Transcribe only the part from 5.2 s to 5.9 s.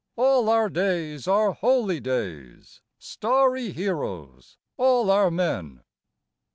men.